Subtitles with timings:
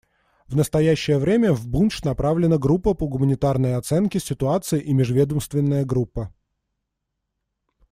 [0.47, 6.33] В настоящее время в Бундж направлены группа по гуманитарной оценке ситуации и межведомственная группа.